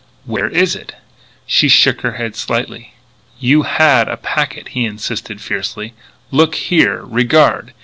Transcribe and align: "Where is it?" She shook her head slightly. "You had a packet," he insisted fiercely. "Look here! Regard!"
"Where 0.25 0.49
is 0.49 0.75
it?" 0.75 0.95
She 1.45 1.69
shook 1.69 2.01
her 2.01 2.13
head 2.13 2.35
slightly. 2.35 2.95
"You 3.39 3.61
had 3.61 4.07
a 4.09 4.17
packet," 4.17 4.69
he 4.69 4.83
insisted 4.85 5.39
fiercely. 5.41 5.93
"Look 6.31 6.55
here! 6.55 7.03
Regard!" 7.03 7.73